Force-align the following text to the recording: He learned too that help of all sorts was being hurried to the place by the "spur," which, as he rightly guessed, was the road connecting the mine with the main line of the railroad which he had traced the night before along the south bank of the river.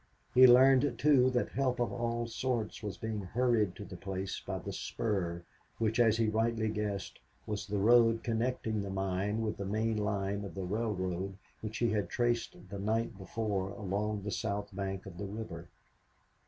He 0.33 0.47
learned 0.47 0.97
too 0.97 1.29
that 1.29 1.49
help 1.49 1.79
of 1.79 1.93
all 1.93 2.25
sorts 2.25 2.81
was 2.81 2.97
being 2.97 3.21
hurried 3.21 3.75
to 3.75 3.85
the 3.85 3.95
place 3.95 4.41
by 4.43 4.57
the 4.57 4.73
"spur," 4.73 5.43
which, 5.77 5.99
as 5.99 6.17
he 6.17 6.27
rightly 6.27 6.69
guessed, 6.69 7.19
was 7.45 7.67
the 7.67 7.77
road 7.77 8.23
connecting 8.23 8.81
the 8.81 8.89
mine 8.89 9.41
with 9.43 9.57
the 9.57 9.63
main 9.65 9.97
line 9.97 10.43
of 10.43 10.55
the 10.55 10.63
railroad 10.65 11.37
which 11.61 11.77
he 11.77 11.91
had 11.91 12.09
traced 12.09 12.55
the 12.69 12.79
night 12.79 13.15
before 13.15 13.69
along 13.69 14.23
the 14.23 14.31
south 14.31 14.75
bank 14.75 15.05
of 15.05 15.19
the 15.19 15.27
river. 15.27 15.69